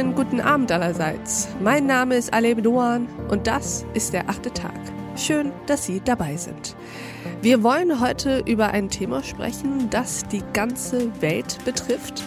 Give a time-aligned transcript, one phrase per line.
[0.00, 1.46] Schönen guten Abend allerseits.
[1.62, 4.72] Mein Name ist Aleb Doan und das ist der achte Tag.
[5.14, 6.74] Schön, dass Sie dabei sind.
[7.42, 12.22] Wir wollen heute über ein Thema sprechen, das die ganze Welt betrifft,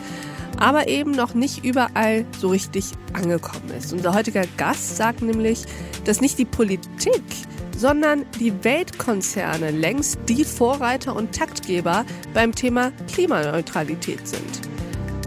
[0.60, 3.92] aber eben noch nicht überall so richtig angekommen ist.
[3.92, 5.64] Unser heutiger Gast sagt nämlich,
[6.06, 7.24] dass nicht die Politik,
[7.76, 14.62] sondern die Weltkonzerne längst die Vorreiter und Taktgeber beim Thema Klimaneutralität sind.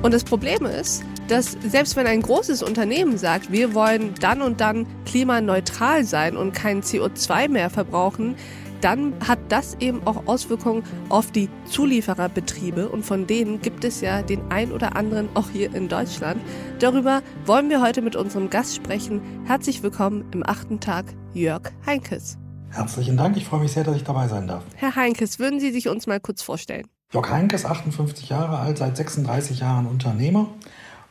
[0.02, 4.60] Und das Problem ist, dass selbst wenn ein großes Unternehmen sagt, wir wollen dann und
[4.60, 8.36] dann klimaneutral sein und kein CO2 mehr verbrauchen,
[8.80, 14.22] dann hat das eben auch Auswirkungen auf die Zuliefererbetriebe und von denen gibt es ja
[14.22, 16.40] den ein oder anderen auch hier in Deutschland.
[16.78, 19.20] Darüber wollen wir heute mit unserem Gast sprechen.
[19.46, 22.38] Herzlich willkommen im achten Tag, Jörg Heinkes.
[22.70, 24.62] Herzlichen Dank, ich freue mich sehr, dass ich dabei sein darf.
[24.74, 26.86] Herr Heinkes, würden Sie sich uns mal kurz vorstellen?
[27.12, 30.48] Jörg Heinkes, 58 Jahre alt, seit 36 Jahren Unternehmer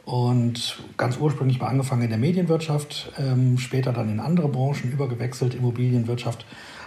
[0.05, 5.55] und ganz ursprünglich mal angefangen in der Medienwirtschaft, ähm, später dann in andere Branchen übergewechselt,
[5.55, 6.45] Immobilienwirtschaft,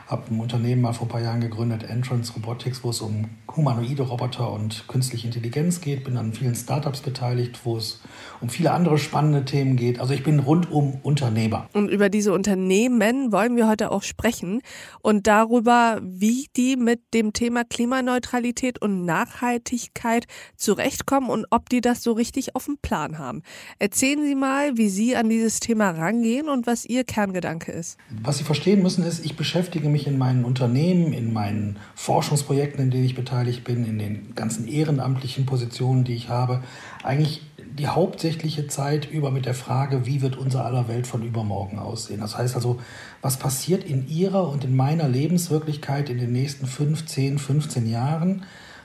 [0.09, 4.03] habe ein Unternehmen mal vor ein paar Jahren gegründet, Entrance Robotics, wo es um humanoide
[4.03, 6.05] Roboter und künstliche Intelligenz geht.
[6.05, 8.01] Bin an vielen Startups beteiligt, wo es
[8.41, 10.01] um viele andere spannende Themen geht.
[10.01, 11.69] Also ich bin rundum Unternehmer.
[11.75, 14.63] Und über diese Unternehmen wollen wir heute auch sprechen
[15.03, 22.03] und darüber, wie die mit dem Thema Klimaneutralität und Nachhaltigkeit zurechtkommen und ob die das
[22.03, 23.43] so richtig auf dem Plan haben.
[23.79, 27.99] Erzählen Sie mal, wie Sie an dieses Thema rangehen und was Ihr Kerngedanke ist.
[28.23, 32.85] Was Sie verstehen müssen ist, ich beschäftige mich mich in meinen Unternehmen, in meinen Forschungsprojekten,
[32.85, 36.63] in denen ich beteiligt bin, in den ganzen ehrenamtlichen Positionen, die ich habe,
[37.03, 41.79] eigentlich die hauptsächliche Zeit über mit der Frage, wie wird unser aller Welt von übermorgen
[41.79, 42.21] aussehen.
[42.21, 42.81] Das heißt also,
[43.23, 48.45] was passiert in Ihrer und in meiner Lebenswirklichkeit in den nächsten 5, 10, 15 Jahren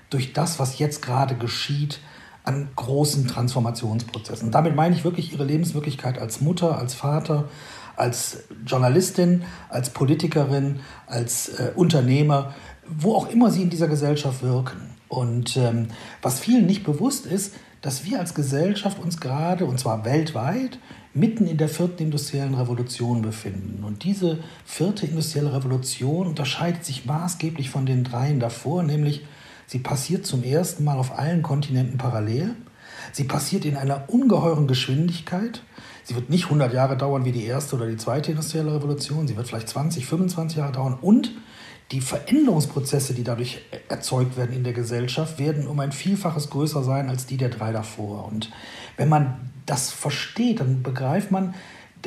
[0.10, 2.00] durch das, was jetzt gerade geschieht
[2.44, 4.52] an großen Transformationsprozessen.
[4.52, 7.46] Damit meine ich wirklich Ihre Lebenswirklichkeit als Mutter, als Vater,
[7.96, 12.54] als Journalistin, als Politikerin, als äh, Unternehmer,
[12.88, 14.94] wo auch immer sie in dieser Gesellschaft wirken.
[15.08, 15.88] Und ähm,
[16.22, 20.80] was vielen nicht bewusst ist, dass wir als Gesellschaft uns gerade, und zwar weltweit,
[21.14, 23.84] mitten in der vierten industriellen Revolution befinden.
[23.84, 29.26] Und diese vierte industrielle Revolution unterscheidet sich maßgeblich von den dreien davor, nämlich
[29.68, 32.56] sie passiert zum ersten Mal auf allen Kontinenten parallel.
[33.12, 35.62] Sie passiert in einer ungeheuren Geschwindigkeit.
[36.04, 39.28] Sie wird nicht 100 Jahre dauern wie die erste oder die zweite industrielle Revolution.
[39.28, 40.98] Sie wird vielleicht 20, 25 Jahre dauern.
[41.02, 41.32] Und
[41.92, 47.10] die Veränderungsprozesse, die dadurch erzeugt werden in der Gesellschaft, werden um ein Vielfaches größer sein
[47.10, 48.26] als die der drei davor.
[48.26, 48.52] Und
[48.98, 51.54] wenn man das versteht, dann begreift man,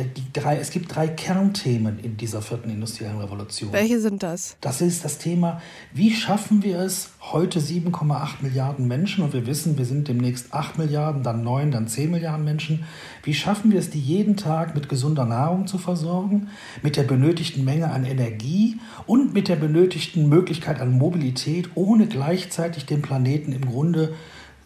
[0.04, 3.72] die drei, es gibt drei Kernthemen in dieser vierten industriellen Revolution.
[3.72, 4.56] Welche sind das?
[4.60, 5.62] Das ist das Thema,
[5.94, 10.76] wie schaffen wir es, heute 7,8 Milliarden Menschen, und wir wissen, wir sind demnächst 8
[10.76, 12.84] Milliarden, dann 9, dann 10 Milliarden Menschen,
[13.22, 16.48] wie schaffen wir es, die jeden Tag mit gesunder Nahrung zu versorgen,
[16.82, 22.84] mit der benötigten Menge an Energie und mit der benötigten Möglichkeit an Mobilität, ohne gleichzeitig
[22.84, 24.14] den Planeten im Grunde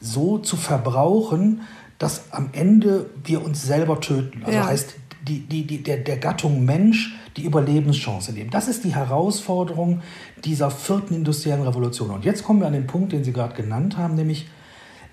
[0.00, 1.60] so zu verbrauchen,
[1.98, 4.42] dass am Ende wir uns selber töten.
[4.44, 4.66] Also ja.
[4.66, 8.50] heißt, die, die, die, der, der Gattung Mensch die Überlebenschance nehmen.
[8.50, 10.02] Das ist die Herausforderung
[10.44, 12.10] dieser vierten industriellen Revolution.
[12.10, 14.48] Und jetzt kommen wir an den Punkt, den Sie gerade genannt haben, nämlich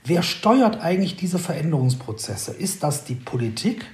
[0.03, 2.51] wer steuert eigentlich diese Veränderungsprozesse?
[2.51, 3.85] Ist das die Politik?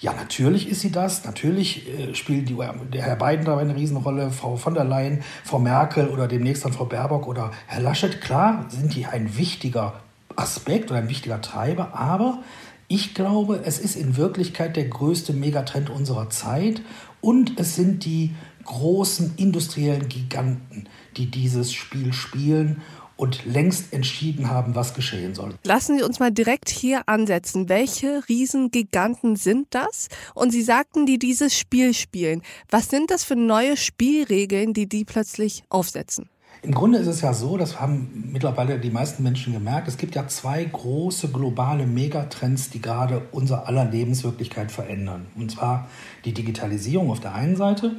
[0.00, 1.24] Ja, natürlich ist sie das.
[1.24, 2.56] Natürlich äh, spielt die,
[2.92, 6.72] der Herr Biden dabei eine Riesenrolle, Frau von der Leyen, Frau Merkel oder demnächst dann
[6.72, 8.20] Frau Baerbock oder Herr Laschet.
[8.20, 9.94] Klar sind die ein wichtiger
[10.36, 12.42] Aspekt oder ein wichtiger Treiber, aber
[12.88, 16.82] ich glaube, es ist in Wirklichkeit der größte Megatrend unserer Zeit
[17.20, 18.34] und es sind die
[18.64, 22.82] großen industriellen Giganten, die dieses Spiel spielen
[23.16, 25.54] und längst entschieden haben, was geschehen soll.
[25.62, 27.68] Lassen Sie uns mal direkt hier ansetzen.
[27.68, 30.08] Welche Riesengiganten sind das?
[30.34, 32.42] Und Sie sagten, die dieses Spiel spielen.
[32.70, 36.28] Was sind das für neue Spielregeln, die die plötzlich aufsetzen?
[36.64, 40.14] Im Grunde ist es ja so, das haben mittlerweile die meisten Menschen gemerkt, es gibt
[40.14, 45.26] ja zwei große globale Megatrends, die gerade unser aller Lebenswirklichkeit verändern.
[45.36, 45.88] Und zwar
[46.24, 47.96] die Digitalisierung auf der einen Seite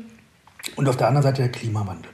[0.78, 2.10] und auf der anderen Seite der Klimawandel.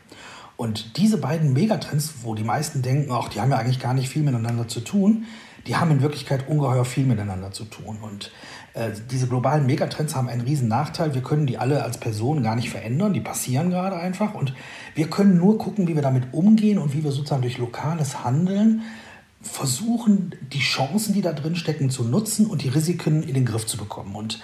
[0.58, 4.10] Und diese beiden Megatrends, wo die meisten denken, ach, die haben ja eigentlich gar nicht
[4.10, 5.26] viel miteinander zu tun,
[5.68, 7.98] die haben in Wirklichkeit ungeheuer viel miteinander zu tun.
[8.02, 8.30] Und
[8.74, 11.14] äh, diese globalen Megatrends haben einen riesen Nachteil.
[11.14, 13.14] Wir können die alle als Personen gar nicht verändern.
[13.14, 14.34] Die passieren gerade einfach.
[14.34, 14.54] Und
[14.96, 18.82] wir können nur gucken, wie wir damit umgehen und wie wir sozusagen durch lokales Handeln
[19.42, 23.66] versuchen, die Chancen, die da drin stecken, zu nutzen und die Risiken in den Griff
[23.66, 24.16] zu bekommen.
[24.16, 24.40] Und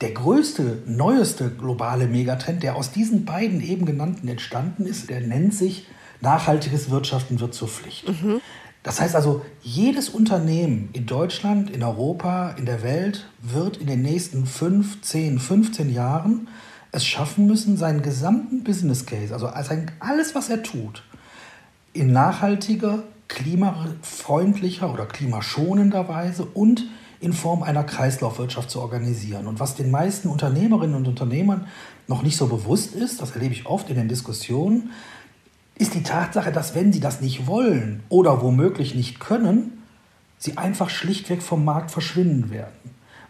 [0.00, 5.54] der größte, neueste globale Megatrend, der aus diesen beiden eben genannten entstanden ist, der nennt
[5.54, 5.86] sich
[6.20, 8.08] nachhaltiges Wirtschaften wird zur Pflicht.
[8.08, 8.40] Mhm.
[8.82, 14.02] Das heißt also, jedes Unternehmen in Deutschland, in Europa, in der Welt wird in den
[14.02, 16.48] nächsten 5, 10, 15 Jahren
[16.90, 21.04] es schaffen müssen, seinen gesamten Business Case, also alles, was er tut,
[21.94, 26.84] in nachhaltiger, klimafreundlicher oder klimaschonender Weise und
[27.20, 29.46] in Form einer Kreislaufwirtschaft zu organisieren.
[29.46, 31.66] Und was den meisten Unternehmerinnen und Unternehmern
[32.08, 34.90] noch nicht so bewusst ist, das erlebe ich oft in den Diskussionen,
[35.76, 39.82] ist die Tatsache, dass wenn sie das nicht wollen oder womöglich nicht können,
[40.38, 42.72] sie einfach schlichtweg vom Markt verschwinden werden.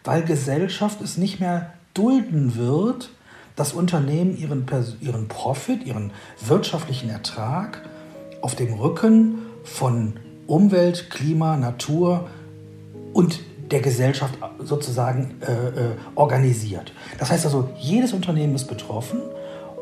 [0.05, 3.11] Weil Gesellschaft es nicht mehr dulden wird,
[3.55, 4.67] dass Unternehmen ihren,
[5.01, 6.11] ihren Profit, ihren
[6.45, 7.83] wirtschaftlichen Ertrag
[8.41, 10.15] auf dem Rücken von
[10.47, 12.29] Umwelt, Klima, Natur
[13.13, 13.41] und
[13.71, 16.93] der Gesellschaft sozusagen äh, äh, organisiert.
[17.19, 19.21] Das heißt also, jedes Unternehmen ist betroffen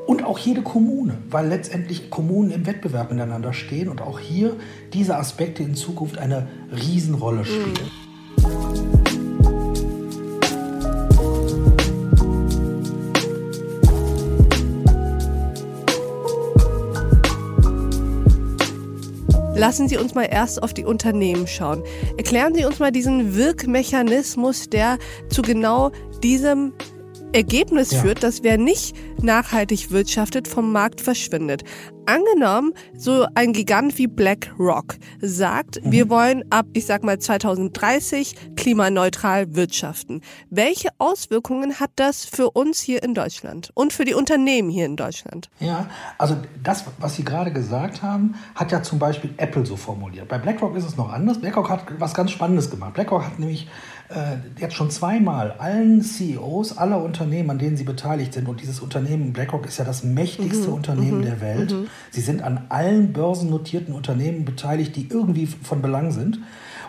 [0.07, 4.57] und auch jede Kommune, weil letztendlich Kommunen im Wettbewerb miteinander stehen und auch hier
[4.93, 7.75] diese Aspekte in Zukunft eine Riesenrolle spielen.
[7.75, 9.01] Mhm.
[19.61, 21.83] Lassen Sie uns mal erst auf die Unternehmen schauen.
[22.17, 24.97] Erklären Sie uns mal diesen Wirkmechanismus, der
[25.29, 25.91] zu genau
[26.23, 26.73] diesem
[27.33, 28.01] Ergebnis ja.
[28.01, 31.63] führt, dass wer nicht nachhaltig wirtschaftet, vom Markt verschwindet.
[32.07, 35.93] Angenommen, so ein Gigant wie BlackRock sagt, mhm.
[35.93, 40.23] wir wollen ab, ich sag mal, 2030 klimaneutral wirtschaften.
[40.49, 44.97] Welche Auswirkungen hat das für uns hier in Deutschland und für die Unternehmen hier in
[44.97, 45.51] Deutschland?
[45.61, 45.89] Ja,
[46.19, 50.27] also das, was Sie gerade gesagt haben, hat ja zum Beispiel Apple so formuliert.
[50.27, 51.41] Bei BlackRock ist es noch anders.
[51.41, 52.95] BlackRock hat was ganz Spannendes gemacht.
[52.95, 53.69] BlackRock hat nämlich
[54.59, 59.33] jetzt schon zweimal allen CEOs aller Unternehmen, an denen sie beteiligt sind, und dieses Unternehmen
[59.33, 60.75] BlackRock ist ja das mächtigste mhm.
[60.75, 61.25] Unternehmen mhm.
[61.25, 61.73] der Welt.
[61.73, 61.87] Mhm.
[62.11, 66.41] Sie sind an allen börsennotierten Unternehmen beteiligt, die irgendwie von Belang sind.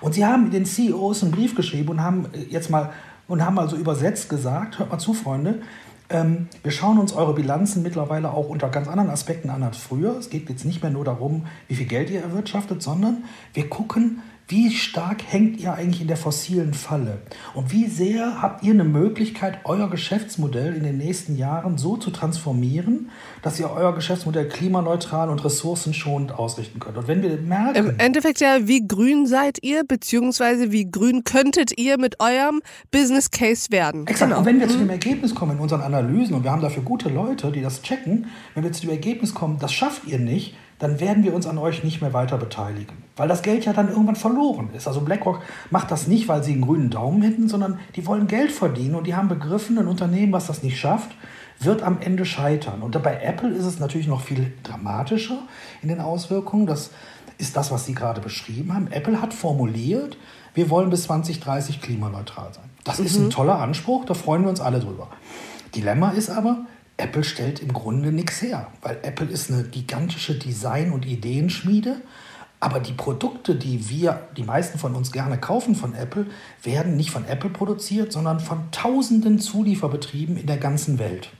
[0.01, 2.91] Und sie haben den CEOs einen Brief geschrieben und haben jetzt mal
[3.27, 5.61] und haben also übersetzt gesagt, hört mal zu, Freunde,
[6.09, 10.17] ähm, wir schauen uns eure Bilanzen mittlerweile auch unter ganz anderen Aspekten an als früher.
[10.17, 13.23] Es geht jetzt nicht mehr nur darum, wie viel Geld ihr erwirtschaftet, sondern
[13.53, 17.19] wir gucken, wie stark hängt ihr eigentlich in der fossilen Falle?
[17.53, 22.11] Und wie sehr habt ihr eine Möglichkeit, euer Geschäftsmodell in den nächsten Jahren so zu
[22.11, 23.09] transformieren,
[23.41, 26.97] dass ihr euer Geschäftsmodell klimaneutral und ressourcenschonend ausrichten könnt?
[26.97, 27.77] Und wenn wir merken.
[27.77, 32.61] Im Endeffekt ja, wie grün seid ihr, beziehungsweise wie grün könntet ihr mit eurem
[32.91, 34.05] Business Case werden?
[34.05, 34.29] Exakt.
[34.29, 34.39] Genau.
[34.39, 34.71] Und wenn wir mhm.
[34.71, 37.81] zu dem Ergebnis kommen in unseren Analysen, und wir haben dafür gute Leute, die das
[37.81, 41.45] checken, wenn wir zu dem Ergebnis kommen, das schafft ihr nicht, dann werden wir uns
[41.45, 43.03] an euch nicht mehr weiter beteiligen.
[43.15, 44.87] Weil das Geld ja dann irgendwann verloren ist.
[44.87, 45.39] Also BlackRock
[45.69, 49.05] macht das nicht, weil sie einen grünen Daumen hätten, sondern die wollen Geld verdienen und
[49.05, 51.11] die haben begriffen, ein Unternehmen, was das nicht schafft,
[51.59, 52.81] wird am Ende scheitern.
[52.81, 55.37] Und bei Apple ist es natürlich noch viel dramatischer
[55.83, 56.65] in den Auswirkungen.
[56.65, 56.89] Das
[57.37, 58.87] ist das, was Sie gerade beschrieben haben.
[58.91, 60.17] Apple hat formuliert,
[60.55, 62.71] wir wollen bis 2030 klimaneutral sein.
[62.83, 63.05] Das mhm.
[63.05, 65.09] ist ein toller Anspruch, da freuen wir uns alle drüber.
[65.75, 66.65] Dilemma ist aber,
[67.01, 71.97] Apple stellt im Grunde nichts her, weil Apple ist eine gigantische Design- und Ideenschmiede.
[72.59, 76.27] Aber die Produkte, die wir, die meisten von uns gerne kaufen von Apple,
[76.61, 81.31] werden nicht von Apple produziert, sondern von tausenden Zulieferbetrieben in der ganzen Welt.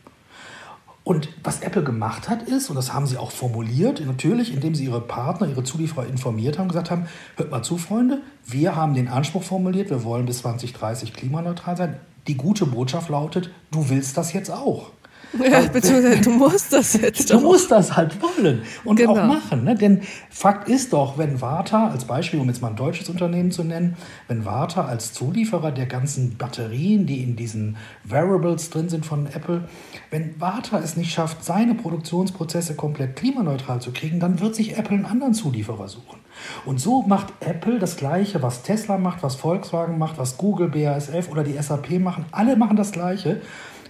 [1.03, 4.85] Und was Apple gemacht hat, ist, und das haben sie auch formuliert, natürlich, indem sie
[4.85, 7.05] ihre Partner, ihre Zulieferer informiert haben, gesagt haben,
[7.37, 11.99] hört mal zu, Freunde, wir haben den Anspruch formuliert, wir wollen bis 2030 klimaneutral sein.
[12.27, 14.91] Die gute Botschaft lautet, du willst das jetzt auch.
[15.33, 19.13] Ja, beziehungsweise du musst das jetzt Du musst das halt wollen und genau.
[19.13, 19.63] auch machen.
[19.63, 19.75] Ne?
[19.75, 23.63] Denn Fakt ist doch, wenn Warta, als Beispiel, um jetzt mal ein deutsches Unternehmen zu
[23.63, 23.95] nennen,
[24.27, 29.69] wenn Warta als Zulieferer der ganzen Batterien, die in diesen Variables drin sind von Apple,
[30.09, 34.97] wenn Warta es nicht schafft, seine Produktionsprozesse komplett klimaneutral zu kriegen, dann wird sich Apple
[34.97, 36.19] einen anderen Zulieferer suchen.
[36.65, 41.29] Und so macht Apple das Gleiche, was Tesla macht, was Volkswagen macht, was Google, BASF
[41.29, 42.25] oder die SAP machen.
[42.31, 43.41] Alle machen das Gleiche.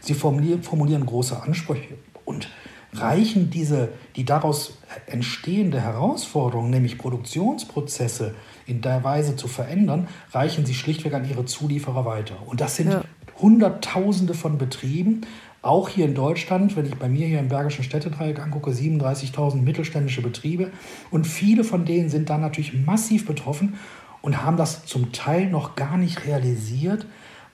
[0.02, 2.50] Sie formulieren, große Ansprüche und
[2.94, 4.78] reichen diese, die daraus
[5.08, 12.06] entstehende Herausforderung, nämlich Produktionsprozesse in der Weise zu verändern, reichen sie schlichtweg an ihre Zulieferer
[12.06, 12.36] weiter.
[12.46, 13.04] Und das sind ja.
[13.42, 15.22] Hunderttausende von Betrieben,
[15.62, 20.22] auch hier in Deutschland, wenn ich bei mir hier im Bergischen Städtedreieck angucke, 37.000 mittelständische
[20.22, 20.72] Betriebe.
[21.12, 23.78] Und viele von denen sind da natürlich massiv betroffen
[24.22, 27.06] und haben das zum Teil noch gar nicht realisiert,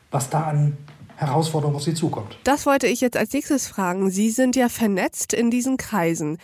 [0.09, 0.77] was da an
[1.17, 2.37] Herausforderung auf Sie zukommt.
[2.43, 4.09] Das wollte ich jetzt als nächstes fragen.
[4.11, 6.37] Sie sind ja vernetzt in diesen Kreisen.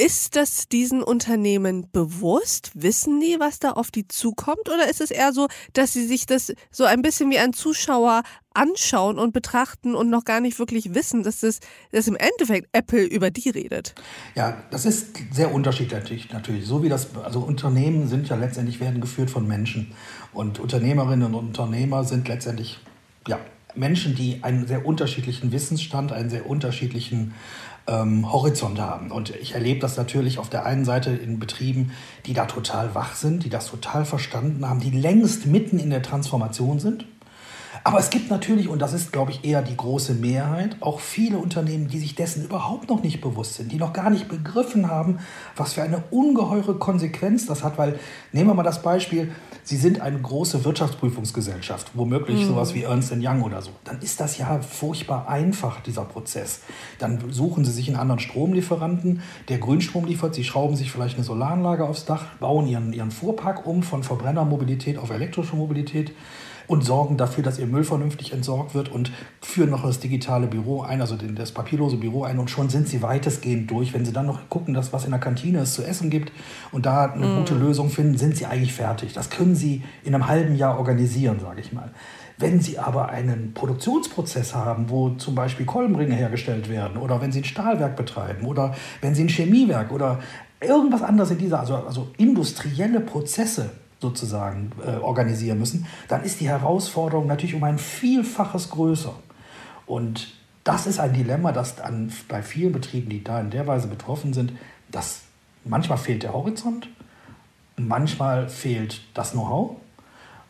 [0.00, 2.70] Ist das diesen Unternehmen bewusst?
[2.74, 4.68] Wissen die, was da auf die zukommt?
[4.68, 8.22] Oder ist es eher so, dass sie sich das so ein bisschen wie ein Zuschauer
[8.54, 11.58] anschauen und betrachten und noch gar nicht wirklich wissen, dass das
[11.90, 13.96] dass im Endeffekt Apple über die redet?
[14.36, 16.64] Ja, das ist sehr unterschiedlich natürlich.
[16.64, 19.92] So wie das, also Unternehmen sind ja letztendlich werden geführt von Menschen.
[20.32, 22.78] Und Unternehmerinnen und Unternehmer sind letztendlich
[23.26, 23.40] ja,
[23.74, 27.34] Menschen, die einen sehr unterschiedlichen Wissensstand, einen sehr unterschiedlichen
[27.86, 29.10] ähm, Horizont haben.
[29.10, 31.92] Und ich erlebe das natürlich auf der einen Seite in Betrieben,
[32.26, 36.02] die da total wach sind, die das total verstanden haben, die längst mitten in der
[36.02, 37.06] Transformation sind
[37.84, 41.38] aber es gibt natürlich, und das ist, glaube ich, eher die große Mehrheit, auch viele
[41.38, 45.18] Unternehmen, die sich dessen überhaupt noch nicht bewusst sind, die noch gar nicht begriffen haben,
[45.56, 47.78] was für eine ungeheure Konsequenz das hat.
[47.78, 47.98] Weil,
[48.32, 49.32] nehmen wir mal das Beispiel,
[49.64, 52.46] Sie sind eine große Wirtschaftsprüfungsgesellschaft, womöglich mhm.
[52.46, 53.70] sowas wie Ernst Young oder so.
[53.84, 56.60] Dann ist das ja furchtbar einfach, dieser Prozess.
[56.98, 60.34] Dann suchen Sie sich einen anderen Stromlieferanten, der Grünstrom liefert.
[60.34, 64.96] Sie schrauben sich vielleicht eine Solaranlage aufs Dach, bauen Ihren, Ihren Fuhrpark um von Verbrennermobilität
[64.96, 66.12] auf elektrische Mobilität
[66.68, 69.10] und sorgen dafür, dass ihr Müll vernünftig entsorgt wird und
[69.40, 73.02] führen noch das digitale Büro ein, also das papierlose Büro ein und schon sind sie
[73.02, 73.94] weitestgehend durch.
[73.94, 76.30] Wenn sie dann noch gucken, dass was in der Kantine es zu essen gibt
[76.70, 77.36] und da eine mm.
[77.38, 79.14] gute Lösung finden, sind sie eigentlich fertig.
[79.14, 81.90] Das können sie in einem halben Jahr organisieren, sage ich mal.
[82.40, 87.40] Wenn Sie aber einen Produktionsprozess haben, wo zum Beispiel Kolbenringe hergestellt werden oder wenn Sie
[87.40, 90.20] ein Stahlwerk betreiben oder wenn Sie ein Chemiewerk oder
[90.60, 96.48] irgendwas anderes in dieser, also, also industrielle Prozesse sozusagen äh, organisieren müssen, dann ist die
[96.48, 99.14] Herausforderung natürlich um ein Vielfaches größer.
[99.86, 100.32] Und
[100.64, 104.32] das ist ein Dilemma, das an, bei vielen Betrieben, die da in der Weise betroffen
[104.32, 104.52] sind,
[104.90, 105.22] dass
[105.64, 106.88] manchmal fehlt der Horizont,
[107.76, 109.76] manchmal fehlt das Know-how,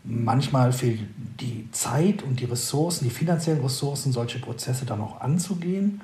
[0.05, 1.01] manchmal fehlt
[1.41, 6.01] die Zeit und die Ressourcen, die finanziellen Ressourcen, solche Prozesse dann auch anzugehen.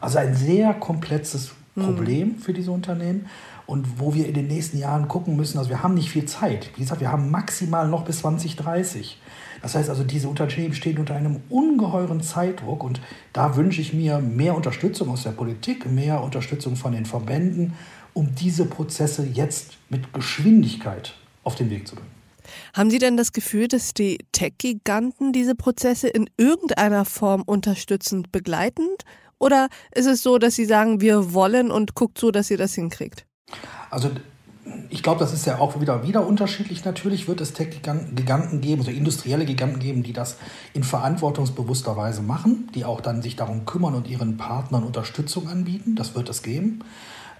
[0.00, 1.52] Also ein sehr komplexes.
[1.78, 2.38] Problem mhm.
[2.38, 3.26] für diese Unternehmen
[3.66, 6.70] und wo wir in den nächsten Jahren gucken müssen, also wir haben nicht viel Zeit.
[6.76, 9.18] Wie gesagt, wir haben maximal noch bis 2030.
[9.60, 13.00] Das heißt also, diese Unternehmen stehen unter einem ungeheuren Zeitdruck und
[13.32, 17.74] da wünsche ich mir mehr Unterstützung aus der Politik, mehr Unterstützung von den Verbänden,
[18.14, 22.18] um diese Prozesse jetzt mit Geschwindigkeit auf den Weg zu bringen.
[22.74, 28.86] Haben Sie denn das Gefühl, dass die Tech-Giganten diese Prozesse in irgendeiner Form unterstützend begleiten?
[29.38, 32.74] Oder ist es so, dass Sie sagen, wir wollen und guckt so, dass ihr das
[32.74, 33.26] hinkriegt?
[33.90, 34.10] Also
[34.90, 36.84] ich glaube, das ist ja auch wieder, wieder unterschiedlich.
[36.84, 40.36] Natürlich wird es Tech-Giganten geben, also industrielle Giganten geben, die das
[40.74, 45.96] in verantwortungsbewusster Weise machen, die auch dann sich darum kümmern und ihren Partnern Unterstützung anbieten.
[45.96, 46.84] Das wird es geben.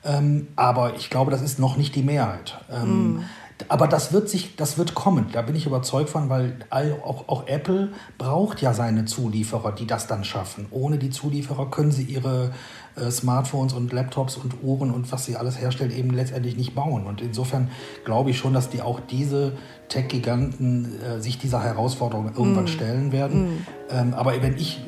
[0.04, 2.58] Ähm, aber ich glaube, das ist noch nicht die Mehrheit.
[2.70, 3.24] Ähm, mm.
[3.68, 5.26] Aber das wird sich, das wird kommen.
[5.32, 10.06] Da bin ich überzeugt von, weil auch, auch Apple braucht ja seine Zulieferer, die das
[10.06, 10.66] dann schaffen.
[10.70, 12.52] Ohne die Zulieferer können sie ihre
[12.94, 17.04] äh, Smartphones und Laptops und Uhren und was sie alles herstellen, eben letztendlich nicht bauen.
[17.04, 17.70] Und insofern
[18.04, 19.52] glaube ich schon, dass die auch diese
[19.88, 22.68] Tech-Giganten äh, sich dieser Herausforderung irgendwann mm.
[22.68, 23.56] stellen werden.
[23.56, 23.66] Mm.
[23.90, 24.80] Ähm, aber wenn ich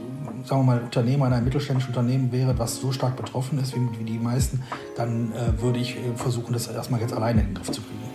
[0.44, 3.98] sagen wir mal, Unternehmer in einem mittelständischen Unternehmen wäre, was so stark betroffen ist wie,
[3.98, 4.62] wie die meisten,
[4.96, 8.09] dann äh, würde ich äh, versuchen, das erstmal jetzt alleine in den Griff zu kriegen.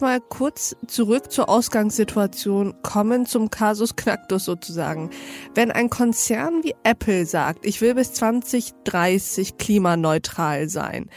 [0.00, 5.10] Mal kurz zurück zur Ausgangssituation kommen, zum Kasus Knacktus sozusagen.
[5.54, 11.10] Wenn ein Konzern wie Apple sagt, ich will bis 2030 klimaneutral sein,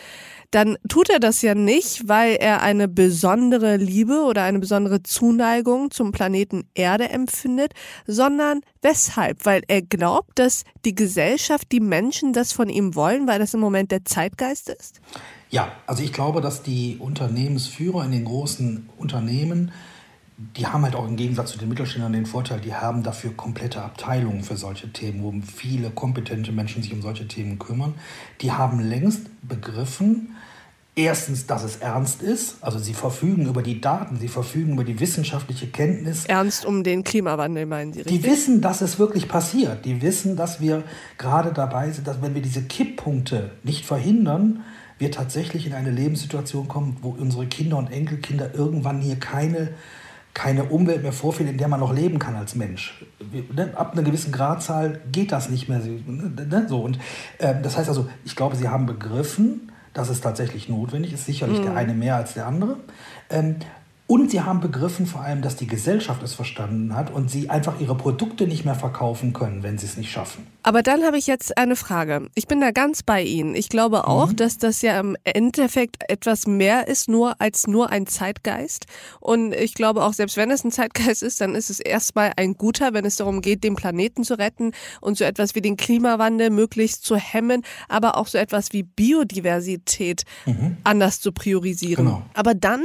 [0.51, 5.91] dann tut er das ja nicht, weil er eine besondere Liebe oder eine besondere Zuneigung
[5.91, 7.73] zum Planeten Erde empfindet,
[8.05, 9.45] sondern weshalb?
[9.45, 13.61] Weil er glaubt, dass die Gesellschaft, die Menschen das von ihm wollen, weil das im
[13.61, 14.99] Moment der Zeitgeist ist?
[15.51, 19.71] Ja, also ich glaube, dass die Unternehmensführer in den großen Unternehmen,
[20.55, 23.81] die haben halt auch im Gegensatz zu den Mittelständlern den Vorteil, die haben dafür komplette
[23.81, 27.95] Abteilungen für solche Themen, wo viele kompetente Menschen sich um solche Themen kümmern.
[28.39, 30.35] Die haben längst begriffen,
[30.93, 32.57] Erstens, dass es ernst ist.
[32.59, 36.25] Also sie verfügen über die Daten, sie verfügen über die wissenschaftliche Kenntnis.
[36.25, 38.21] Ernst um den Klimawandel, meinen Sie richtig?
[38.21, 39.85] Die wissen, dass es wirklich passiert.
[39.85, 40.83] Die wissen, dass wir
[41.17, 44.63] gerade dabei sind, dass wenn wir diese Kipppunkte nicht verhindern,
[45.01, 49.69] wir tatsächlich in eine Lebenssituation kommen, wo unsere Kinder und Enkelkinder irgendwann hier keine,
[50.33, 53.03] keine Umwelt mehr vorfinden, in der man noch leben kann als Mensch.
[53.53, 55.79] Ne, ab einer gewissen Gradzahl geht das nicht mehr.
[55.79, 56.81] Ne, so.
[56.81, 56.99] Und,
[57.39, 61.25] äh, das heißt also, ich glaube, sie haben begriffen, dass es tatsächlich notwendig ist.
[61.25, 61.63] Sicherlich mhm.
[61.63, 62.77] der eine mehr als der andere.
[63.29, 63.57] Ähm,
[64.11, 67.79] Und sie haben begriffen vor allem, dass die Gesellschaft es verstanden hat und sie einfach
[67.79, 70.45] ihre Produkte nicht mehr verkaufen können, wenn sie es nicht schaffen.
[70.63, 72.27] Aber dann habe ich jetzt eine Frage.
[72.35, 73.55] Ich bin da ganz bei Ihnen.
[73.55, 74.35] Ich glaube auch, mhm.
[74.35, 78.85] dass das ja im Endeffekt etwas mehr ist, nur als nur ein Zeitgeist.
[79.21, 82.55] Und ich glaube auch, selbst wenn es ein Zeitgeist ist, dann ist es erstmal ein
[82.55, 86.49] guter, wenn es darum geht, den Planeten zu retten und so etwas wie den Klimawandel
[86.49, 90.75] möglichst zu hemmen, aber auch so etwas wie Biodiversität mhm.
[90.83, 92.05] anders zu priorisieren.
[92.05, 92.23] Genau.
[92.33, 92.83] Aber dann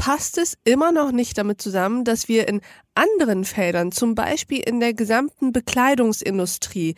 [0.00, 2.62] passt es immer noch nicht damit zusammen, dass wir in
[2.94, 6.94] anderen Feldern, zum Beispiel in der gesamten Bekleidungsindustrie,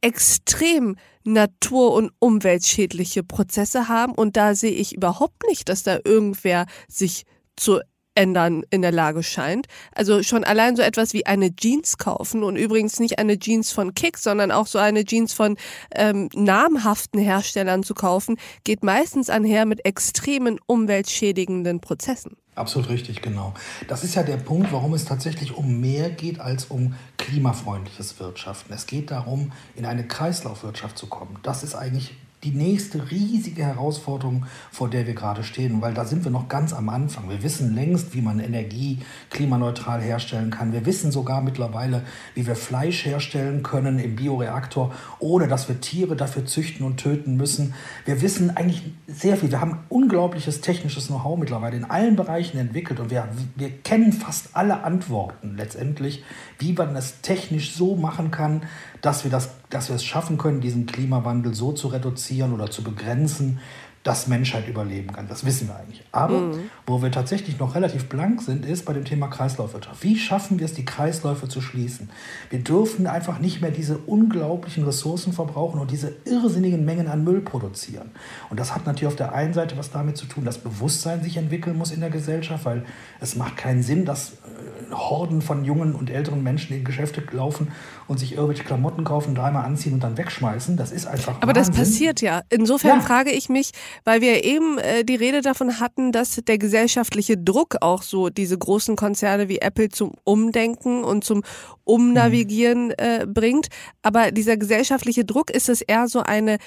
[0.00, 4.14] extrem natur- und umweltschädliche Prozesse haben.
[4.14, 7.24] Und da sehe ich überhaupt nicht, dass da irgendwer sich
[7.56, 7.80] zu
[8.14, 9.66] ändern in der Lage scheint.
[9.94, 13.94] Also schon allein so etwas wie eine Jeans kaufen und übrigens nicht eine Jeans von
[13.94, 15.56] Kick, sondern auch so eine Jeans von
[15.94, 22.36] ähm, namhaften Herstellern zu kaufen, geht meistens einher mit extremen umweltschädigenden Prozessen.
[22.56, 23.54] Absolut richtig, genau.
[23.88, 28.74] Das ist ja der Punkt, warum es tatsächlich um mehr geht als um klimafreundliches Wirtschaften.
[28.74, 31.38] Es geht darum, in eine Kreislaufwirtschaft zu kommen.
[31.42, 36.24] Das ist eigentlich die nächste riesige Herausforderung, vor der wir gerade stehen, weil da sind
[36.24, 37.28] wir noch ganz am Anfang.
[37.28, 40.72] Wir wissen längst, wie man Energie klimaneutral herstellen kann.
[40.72, 42.02] Wir wissen sogar mittlerweile,
[42.34, 47.36] wie wir Fleisch herstellen können im Bioreaktor, ohne dass wir Tiere dafür züchten und töten
[47.36, 47.74] müssen.
[48.06, 49.50] Wir wissen eigentlich sehr viel.
[49.50, 54.50] Wir haben unglaubliches technisches Know-how mittlerweile in allen Bereichen entwickelt und wir, wir kennen fast
[54.54, 56.24] alle Antworten letztendlich,
[56.58, 58.62] wie man es technisch so machen kann,
[59.02, 62.82] dass wir, das, dass wir es schaffen können, diesen Klimawandel so zu reduzieren oder zu
[62.82, 63.60] begrenzen,
[64.02, 65.28] dass Menschheit überleben kann.
[65.28, 66.02] Das wissen wir eigentlich.
[66.10, 66.70] Aber mhm.
[66.86, 70.02] wo wir tatsächlich noch relativ blank sind, ist bei dem Thema Kreislaufwirtschaft.
[70.02, 72.08] Wie schaffen wir es, die Kreisläufe zu schließen?
[72.48, 77.42] Wir dürfen einfach nicht mehr diese unglaublichen Ressourcen verbrauchen und diese irrsinnigen Mengen an Müll
[77.42, 78.10] produzieren.
[78.48, 81.36] Und das hat natürlich auf der einen Seite was damit zu tun, dass Bewusstsein sich
[81.36, 82.86] entwickeln muss in der Gesellschaft, weil
[83.20, 87.68] es macht keinen Sinn, dass äh, Horden von jungen und älteren Menschen in Geschäfte laufen
[88.08, 90.78] und sich irgendwelche Klamotten kaufen, dreimal anziehen und dann wegschmeißen.
[90.78, 91.36] Das ist einfach.
[91.42, 91.74] Aber Wahnsinn.
[91.74, 92.42] das passiert ja.
[92.48, 93.04] Insofern ja.
[93.04, 93.72] frage ich mich,
[94.04, 98.58] weil wir eben äh, die Rede davon hatten, dass der gesellschaftliche Druck auch so diese
[98.58, 101.42] großen Konzerne wie Apple zum Umdenken und zum
[101.84, 102.94] Umnavigieren mhm.
[102.98, 103.68] äh, bringt.
[104.02, 106.58] Aber dieser gesellschaftliche Druck ist es eher so eine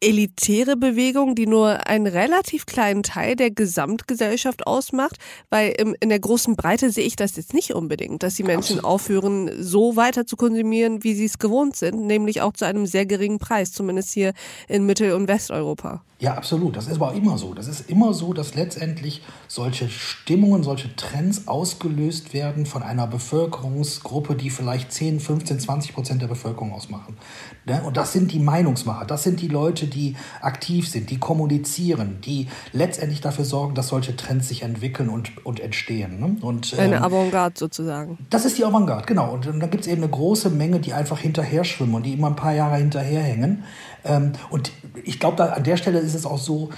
[0.00, 5.16] elitäre Bewegung, die nur einen relativ kleinen Teil der Gesamtgesellschaft ausmacht,
[5.48, 9.50] weil in der großen Breite sehe ich das jetzt nicht unbedingt, dass die Menschen aufhören,
[9.58, 13.38] so weiter zu konsumieren, wie sie es gewohnt sind, nämlich auch zu einem sehr geringen
[13.38, 14.32] Preis, zumindest hier
[14.68, 16.04] in Mittel- und Westeuropa.
[16.18, 16.76] Ja, absolut.
[16.76, 17.52] Das ist aber auch immer so.
[17.52, 24.34] Das ist immer so, dass letztendlich solche Stimmungen, solche Trends ausgelöst werden von einer Bevölkerungsgruppe,
[24.34, 27.18] die vielleicht 10, 15, 20 Prozent der Bevölkerung ausmachen.
[27.66, 27.82] Ne?
[27.84, 29.04] Und das sind die Meinungsmacher.
[29.04, 34.16] Das sind die Leute, die aktiv sind, die kommunizieren, die letztendlich dafür sorgen, dass solche
[34.16, 36.18] Trends sich entwickeln und, und entstehen.
[36.18, 36.36] Ne?
[36.40, 38.16] Und, ähm, eine Avantgarde sozusagen.
[38.30, 39.34] Das ist die Avantgarde, genau.
[39.34, 42.14] Und, und dann gibt es eben eine große Menge, die einfach hinterher schwimmen und die
[42.14, 43.64] immer ein paar Jahre hinterherhängen.
[44.06, 44.72] Ähm, und
[45.04, 46.70] ich glaube, an der Stelle ist es auch so,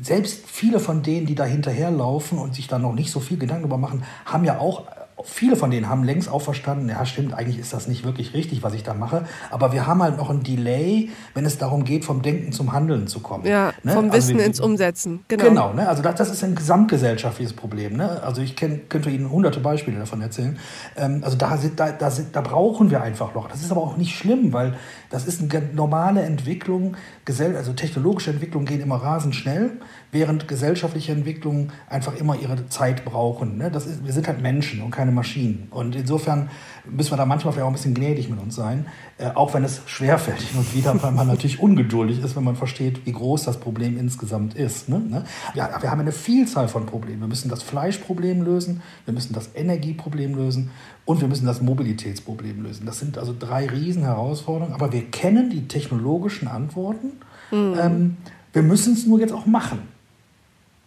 [0.00, 3.62] selbst viele von denen, die da hinterherlaufen und sich da noch nicht so viel Gedanken
[3.62, 4.82] darüber machen, haben ja auch
[5.22, 8.62] viele von denen haben längst auch verstanden, ja stimmt, eigentlich ist das nicht wirklich richtig,
[8.62, 9.24] was ich da mache.
[9.50, 13.06] Aber wir haben halt noch ein Delay, wenn es darum geht, vom Denken zum Handeln
[13.06, 13.46] zu kommen.
[13.46, 13.92] Ja, ne?
[13.92, 15.24] vom also Wissen wir, ins Umsetzen.
[15.28, 15.88] Genau, genau ne?
[15.88, 17.96] also das, das, ist ein gesamtgesellschaftliches Problem.
[17.96, 18.22] Ne?
[18.22, 20.58] Also ich kenn, könnte Ihnen hunderte Beispiele davon erzählen.
[20.96, 23.48] Ähm, also da, da, da, da brauchen wir einfach noch.
[23.48, 24.74] Das ist aber auch nicht schlimm, weil
[25.14, 26.96] das ist eine normale Entwicklung.
[27.24, 29.70] Also technologische Entwicklungen gehen immer rasend schnell
[30.10, 33.56] während gesellschaftliche Entwicklungen einfach immer ihre Zeit brauchen.
[33.58, 33.70] Ne?
[33.70, 35.68] Das ist, wir sind halt Menschen und keine Maschinen.
[35.70, 36.50] Und insofern
[36.90, 38.86] müssen wir da manchmal vielleicht auch ein bisschen gnädig mit uns sein,
[39.18, 42.56] äh, auch wenn es schwerfällt hin und wieder, weil man natürlich ungeduldig ist, wenn man
[42.56, 44.88] versteht, wie groß das Problem insgesamt ist.
[44.88, 44.98] Ne?
[44.98, 45.24] ne?
[45.54, 47.20] Ja, wir haben eine Vielzahl von Problemen.
[47.20, 50.70] Wir müssen das Fleischproblem lösen, wir müssen das Energieproblem lösen
[51.04, 52.86] und wir müssen das Mobilitätsproblem lösen.
[52.86, 57.12] Das sind also drei Riesenherausforderungen, aber wir kennen die technologischen Antworten.
[57.50, 57.76] Mhm.
[57.80, 58.16] Ähm,
[58.52, 59.80] wir müssen es nur jetzt auch machen.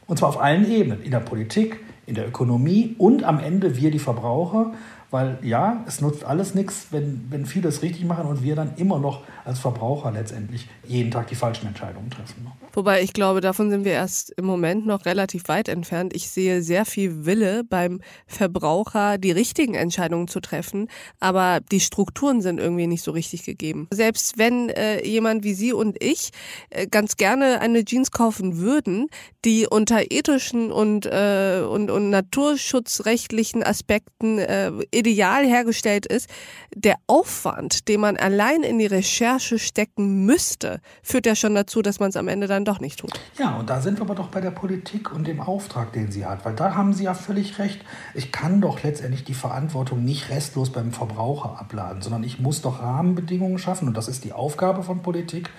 [0.07, 3.91] Und zwar auf allen Ebenen, in der Politik, in der Ökonomie und am Ende wir
[3.91, 4.73] die Verbraucher.
[5.09, 8.75] Weil ja, es nutzt alles nichts, wenn, wenn viele es richtig machen und wir dann
[8.75, 12.43] immer noch als Verbraucher letztendlich jeden Tag die falschen Entscheidungen treffen.
[12.43, 12.51] Ne?
[12.73, 16.15] Wobei ich glaube, davon sind wir erst im Moment noch relativ weit entfernt.
[16.15, 20.87] Ich sehe sehr viel Wille beim Verbraucher, die richtigen Entscheidungen zu treffen,
[21.19, 23.87] aber die Strukturen sind irgendwie nicht so richtig gegeben.
[23.91, 26.29] Selbst wenn äh, jemand wie Sie und ich
[26.69, 29.07] äh, ganz gerne eine Jeans kaufen würden,
[29.43, 36.29] die unter ethischen und, äh, und, und naturschutzrechtlichen Aspekten äh, ideal hergestellt ist,
[36.75, 41.99] der Aufwand, den man allein in die Recherche stecken müsste, führt ja schon dazu, dass
[41.99, 43.11] man es am Ende dann doch nicht tut.
[43.37, 46.25] Ja, und da sind wir aber doch bei der Politik und dem Auftrag, den sie
[46.25, 47.81] hat, weil da haben Sie ja völlig recht.
[48.13, 52.81] Ich kann doch letztendlich die Verantwortung nicht restlos beim Verbraucher abladen, sondern ich muss doch
[52.81, 55.49] Rahmenbedingungen schaffen und das ist die Aufgabe von Politik,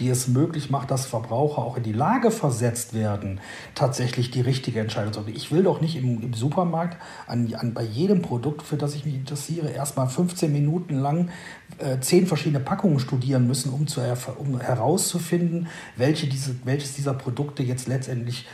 [0.00, 3.40] die es möglich macht, dass Verbraucher auch in die Lage versetzt werden,
[3.74, 5.36] tatsächlich die richtige Entscheidung zu treffen.
[5.36, 9.04] Ich will doch nicht im, im Supermarkt an, an, bei jedem Produkt, für das ich
[9.04, 11.30] mich interessiere, erstmal 15 Minuten lang
[11.78, 14.00] äh, zehn verschiedene Packungen studieren müssen, um, zu,
[14.38, 18.46] um herauszufinden, welche diese, welches dieser Produkte jetzt letztendlich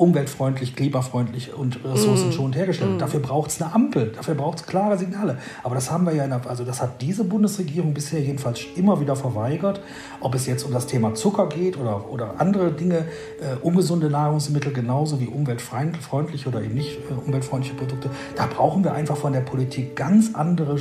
[0.00, 2.58] umweltfreundlich, klimafreundlich und ressourcenschonend mm.
[2.58, 2.96] hergestellt.
[2.96, 2.98] Mm.
[2.98, 5.36] Dafür braucht es eine Ampel, dafür braucht es klare Signale.
[5.62, 9.14] Aber das haben wir ja, der, also das hat diese Bundesregierung bisher jedenfalls immer wieder
[9.14, 9.82] verweigert.
[10.20, 13.00] Ob es jetzt um das Thema Zucker geht oder, oder andere Dinge,
[13.40, 18.94] äh, ungesunde Nahrungsmittel genauso wie umweltfreundliche oder eben nicht äh, umweltfreundliche Produkte, da brauchen wir
[18.94, 20.78] einfach von der Politik ganz andere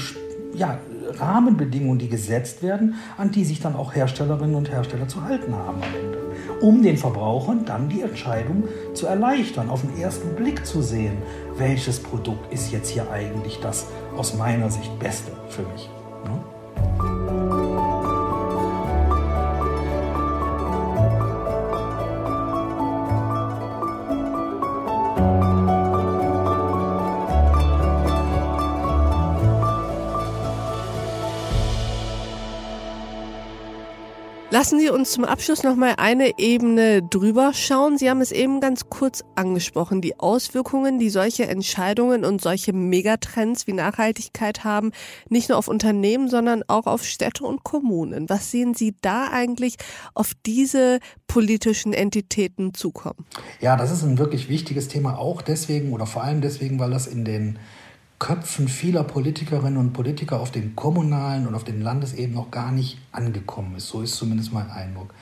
[0.55, 0.79] ja,
[1.17, 5.81] Rahmenbedingungen, die gesetzt werden, an die sich dann auch Herstellerinnen und Hersteller zu halten haben
[5.81, 6.19] am Ende
[6.61, 11.17] um den Verbrauchern dann die Entscheidung zu erleichtern, auf den ersten Blick zu sehen,
[11.57, 15.89] welches Produkt ist jetzt hier eigentlich das aus meiner Sicht Beste für mich.
[16.25, 16.58] Ne?
[34.59, 37.97] Lassen Sie uns zum Abschluss noch mal eine Ebene drüber schauen.
[37.97, 43.67] Sie haben es eben ganz kurz angesprochen, die Auswirkungen, die solche Entscheidungen und solche Megatrends
[43.67, 44.91] wie Nachhaltigkeit haben,
[45.29, 48.27] nicht nur auf Unternehmen, sondern auch auf Städte und Kommunen.
[48.27, 49.77] Was sehen Sie da eigentlich
[50.13, 53.25] auf diese politischen Entitäten zukommen?
[53.61, 57.07] Ja, das ist ein wirklich wichtiges Thema, auch deswegen oder vor allem deswegen, weil das
[57.07, 57.59] in den
[58.19, 62.97] Köpfen vieler Politikerinnen und Politiker auf den kommunalen und auf den Landesebenen noch gar nicht
[63.11, 63.87] angekommen ist.
[63.87, 65.13] So ist zumindest mein Eindruck.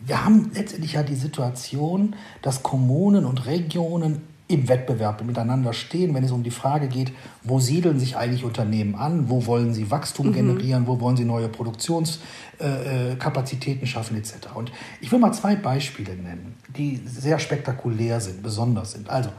[0.00, 6.22] Wir haben letztendlich ja die Situation, dass Kommunen und Regionen im Wettbewerb miteinander stehen, wenn
[6.22, 7.12] es um die Frage geht,
[7.44, 10.34] wo siedeln sich eigentlich Unternehmen an, wo wollen sie Wachstum mhm.
[10.34, 14.48] generieren, wo wollen sie neue Produktionskapazitäten äh, schaffen etc.
[14.54, 14.70] Und
[15.00, 19.08] ich will mal zwei Beispiele nennen, die sehr spektakulär sind, besonders sind.
[19.08, 19.30] Also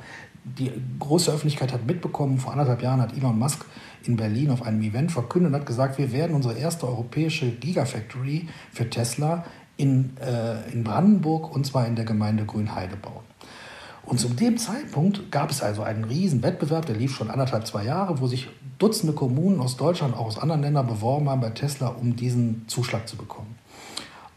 [0.45, 3.65] die große Öffentlichkeit hat mitbekommen, vor anderthalb Jahren hat Elon Musk
[4.03, 8.47] in Berlin auf einem Event verkündet und hat gesagt, wir werden unsere erste europäische Gigafactory
[8.71, 9.43] für Tesla
[9.77, 13.23] in, äh, in Brandenburg und zwar in der Gemeinde Grünheide bauen.
[14.05, 17.83] Und zu dem Zeitpunkt gab es also einen riesen Wettbewerb, der lief schon anderthalb, zwei
[17.83, 21.87] Jahre, wo sich Dutzende Kommunen aus Deutschland, auch aus anderen Ländern beworben haben bei Tesla,
[21.87, 23.55] um diesen Zuschlag zu bekommen.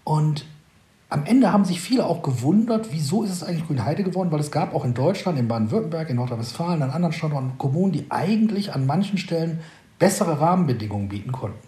[0.04, 0.46] Und
[1.10, 4.50] am Ende haben sich viele auch gewundert, wieso ist es eigentlich Grünheide geworden, weil es
[4.50, 8.84] gab auch in Deutschland, in Baden-Württemberg, in Nordrhein-Westfalen, an anderen Standorten Kommunen, die eigentlich an
[8.84, 9.60] manchen Stellen
[9.98, 11.58] bessere Rahmenbedingungen bieten konnten.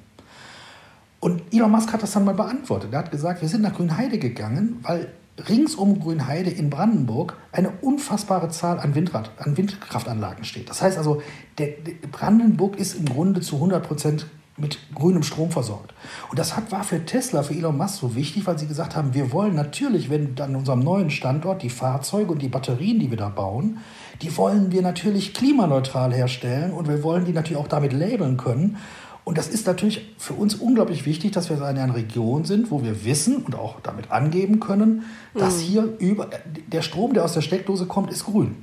[1.21, 2.93] Und Elon Musk hat das dann mal beantwortet.
[2.93, 5.09] Er hat gesagt, wir sind nach Grünheide gegangen, weil
[5.49, 10.69] rings um Grünheide in Brandenburg eine unfassbare Zahl an, Windrad, an Windkraftanlagen steht.
[10.69, 11.23] Das heißt also,
[11.59, 14.27] der, der Brandenburg ist im Grunde zu 100 Prozent
[14.61, 15.95] mit grünem Strom versorgt.
[16.31, 19.15] Und das hat, war für Tesla, für Elon Musk so wichtig, weil sie gesagt haben,
[19.15, 23.19] wir wollen natürlich, wenn an unserem neuen Standort die Fahrzeuge und die Batterien, die wir
[23.19, 23.79] da bauen,
[24.23, 28.77] die wollen wir natürlich klimaneutral herstellen und wir wollen die natürlich auch damit labeln können.
[29.25, 32.83] Und das ist natürlich für uns unglaublich wichtig, dass wir in einer Region sind, wo
[32.83, 35.61] wir wissen und auch damit angeben können, dass mhm.
[35.61, 36.31] hier über,
[36.67, 38.63] der Strom, der aus der Steckdose kommt, ist grün.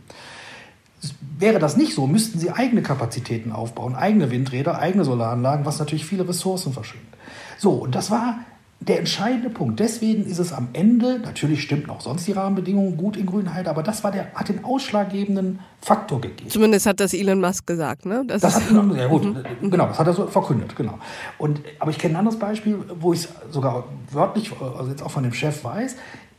[1.38, 6.06] Wäre das nicht so, müssten sie eigene Kapazitäten aufbauen, eigene Windräder, eigene Solaranlagen, was natürlich
[6.06, 7.14] viele Ressourcen verschwindet.
[7.60, 8.40] So, und das war
[8.80, 9.80] der entscheidende Punkt.
[9.80, 13.84] Deswegen ist es am Ende, natürlich stimmt auch sonst die Rahmenbedingungen gut in Grünheide, aber
[13.84, 16.50] das war der, hat den ausschlaggebenden Faktor gegeben.
[16.50, 18.24] Zumindest hat das Elon Musk gesagt, ne?
[18.28, 19.72] Das, das hat Elon, ja gut, mhm.
[19.72, 21.00] genau, das hat er so verkündet, genau.
[21.38, 25.12] Und, aber ich kenne ein anderes Beispiel, wo ich es sogar wörtlich, also jetzt auch
[25.12, 25.96] von dem Chef weiß,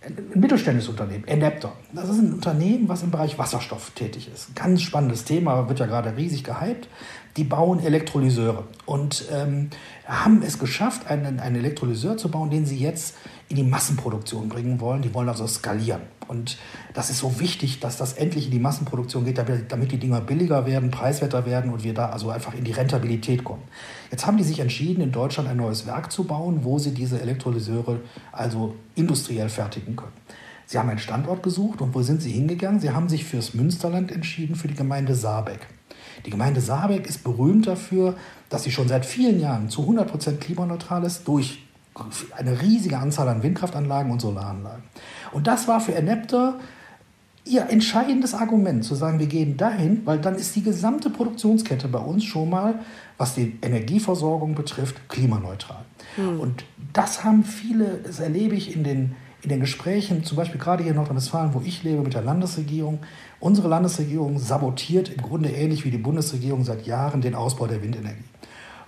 [0.09, 1.73] ein mittelständisches Unternehmen, Enapter.
[1.93, 4.55] Das ist ein Unternehmen, was im Bereich Wasserstoff tätig ist.
[4.55, 6.89] Ganz spannendes Thema, wird ja gerade riesig gehypt.
[7.37, 9.71] Die bauen Elektrolyseure und ähm,
[10.07, 13.15] haben es geschafft, einen, einen Elektrolyseur zu bauen, den sie jetzt
[13.49, 15.03] in die Massenproduktion bringen wollen.
[15.03, 16.03] Die wollen also skalieren.
[16.27, 16.59] Und
[16.93, 20.67] das ist so wichtig, dass das endlich in die Massenproduktion geht, damit die Dinger billiger
[20.67, 23.63] werden, preiswerter werden und wir da also einfach in die Rentabilität kommen.
[24.11, 27.21] Jetzt haben die sich entschieden, in Deutschland ein neues Werk zu bauen, wo sie diese
[27.21, 28.01] Elektrolyseure
[28.33, 30.13] also industriell fertigen können.
[30.67, 32.79] Sie haben einen Standort gesucht und wo sind sie hingegangen?
[32.79, 35.67] Sie haben sich fürs Münsterland entschieden, für die Gemeinde Saarbeck.
[36.27, 38.17] Die Gemeinde Saarbeck ist berühmt dafür,
[38.49, 41.65] dass sie schon seit vielen Jahren zu 100% klimaneutral ist durch
[42.37, 44.85] eine riesige Anzahl an Windkraftanlagen und Solaranlagen.
[45.33, 46.59] Und das war für Enepter
[47.49, 51.99] ihr entscheidendes Argument zu sagen, wir gehen dahin, weil dann ist die gesamte Produktionskette bei
[51.99, 52.81] uns schon mal,
[53.17, 55.85] was die Energieversorgung betrifft, klimaneutral.
[56.17, 56.41] Mhm.
[56.41, 60.83] Und das haben viele, das erlebe ich in den, in den Gesprächen, zum Beispiel gerade
[60.83, 62.99] hier in Nordrhein-Westfalen, wo ich lebe, mit der Landesregierung.
[63.41, 68.25] Unsere Landesregierung sabotiert im Grunde ähnlich wie die Bundesregierung seit Jahren den Ausbau der Windenergie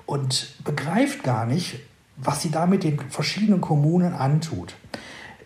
[0.06, 1.80] und begreift gar nicht,
[2.16, 4.74] was sie damit den verschiedenen Kommunen antut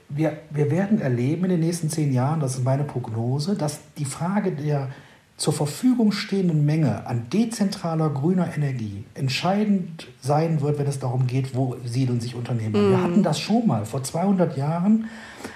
[0.08, 4.04] wir, wir werden erleben in den nächsten zehn Jahren, das ist meine Prognose, dass die
[4.04, 4.88] Frage der
[5.36, 11.56] zur Verfügung stehenden Menge an dezentraler grüner Energie entscheidend sein wird, wenn es darum geht,
[11.56, 12.72] wo siedeln sich Unternehmen.
[12.72, 12.90] Mm.
[12.90, 13.84] Wir hatten das schon mal.
[13.84, 15.08] Vor 200 Jahren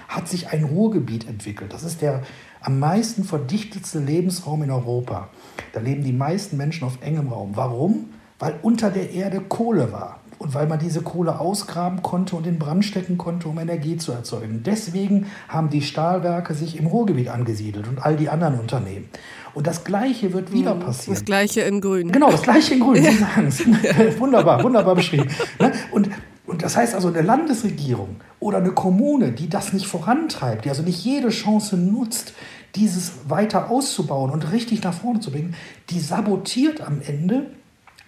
[0.09, 1.71] hat sich ein Ruhrgebiet entwickelt.
[1.71, 2.23] Das ist der
[2.61, 5.29] am meisten verdichtetste Lebensraum in Europa.
[5.71, 7.51] Da leben die meisten Menschen auf engem Raum.
[7.55, 8.09] Warum?
[8.37, 12.57] Weil unter der Erde Kohle war und weil man diese Kohle ausgraben konnte und in
[12.57, 14.63] Brand stecken konnte, um Energie zu erzeugen.
[14.65, 19.09] Deswegen haben die Stahlwerke sich im Ruhrgebiet angesiedelt und all die anderen Unternehmen.
[19.53, 21.15] Und das Gleiche wird wieder hm, passieren.
[21.15, 22.11] Das Gleiche in Grün.
[22.11, 23.03] Genau, das Gleiche in Grün.
[23.03, 23.63] Sie sagen es.
[24.19, 25.27] wunderbar, wunderbar beschrieben.
[25.59, 25.73] Ne?
[25.91, 26.09] Und
[26.49, 30.81] und das heißt also, eine Landesregierung oder eine Kommune, die das nicht vorantreibt, die also
[30.81, 32.33] nicht jede Chance nutzt,
[32.75, 35.53] dieses weiter auszubauen und richtig nach vorne zu bringen,
[35.91, 37.51] die sabotiert am Ende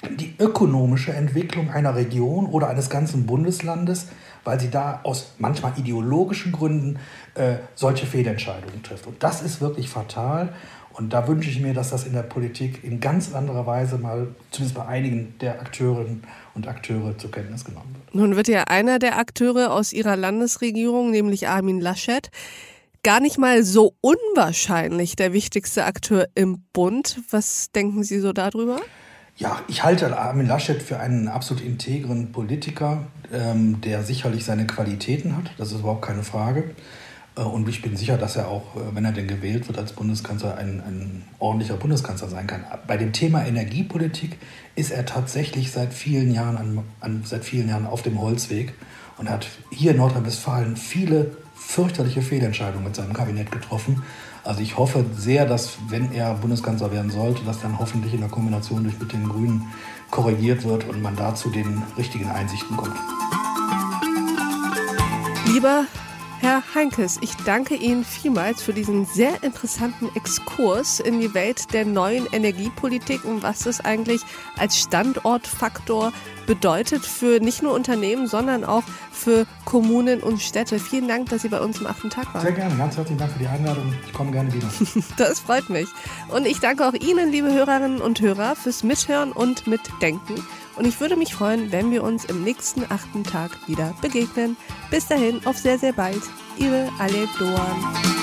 [0.10, 4.08] die ökonomische Entwicklung einer Region oder eines ganzen Bundeslandes,
[4.44, 7.00] weil sie da aus manchmal ideologischen Gründen
[7.36, 9.06] äh, solche Fehlentscheidungen trifft.
[9.08, 10.54] Und das ist wirklich fatal.
[10.94, 14.28] Und da wünsche ich mir, dass das in der Politik in ganz anderer Weise mal,
[14.50, 18.16] zumindest bei einigen der Akteurinnen und Akteure zur Kenntnis genommen wird.
[18.16, 22.30] Nun wird ja einer der Akteure aus ihrer Landesregierung, nämlich Armin Laschet,
[23.04, 27.22] gar nicht mal so unwahrscheinlich der wichtigste Akteur im Bund.
[27.30, 28.82] Was denken Sie so darüber?
[29.42, 35.36] Ja, ich halte Armin Laschet für einen absolut integren Politiker, ähm, der sicherlich seine Qualitäten
[35.36, 35.52] hat.
[35.58, 36.76] Das ist überhaupt keine Frage.
[37.36, 39.94] Äh, und ich bin sicher, dass er auch, äh, wenn er denn gewählt wird als
[39.94, 42.64] Bundeskanzler, ein, ein ordentlicher Bundeskanzler sein kann.
[42.86, 44.38] Bei dem Thema Energiepolitik
[44.76, 48.76] ist er tatsächlich seit vielen Jahren, an, an, seit vielen Jahren auf dem Holzweg
[49.18, 54.04] und hat hier in Nordrhein-Westfalen viele fürchterliche Fehlentscheidungen mit seinem Kabinett getroffen.
[54.44, 58.30] Also ich hoffe sehr, dass wenn er Bundeskanzler werden sollte, dass dann hoffentlich in der
[58.30, 59.68] Kombination durch mit den Grünen
[60.10, 62.96] korrigiert wird und man da zu den richtigen Einsichten kommt.
[65.46, 65.86] Lieber
[66.42, 71.86] Herr Heinkes, ich danke Ihnen vielmals für diesen sehr interessanten Exkurs in die Welt der
[71.86, 74.24] neuen Energiepolitik und was es eigentlich
[74.58, 76.12] als Standortfaktor
[76.48, 80.80] bedeutet für nicht nur Unternehmen, sondern auch für Kommunen und Städte.
[80.80, 82.42] Vielen Dank, dass Sie bei uns im achten Tag waren.
[82.42, 83.94] Sehr gerne, ganz herzlichen Dank für die Einladung.
[84.08, 84.68] Ich komme gerne wieder.
[85.18, 85.90] das freut mich.
[86.30, 90.44] Und ich danke auch Ihnen, liebe Hörerinnen und Hörer, fürs Mithören und Mitdenken.
[90.76, 94.58] Und ich würde mich freuen, wenn wir uns im nächsten achten Tag wieder begegnen.
[94.90, 96.22] Bis dahin, auf sehr, sehr bald.
[96.58, 98.21] Ihre Alep Doan.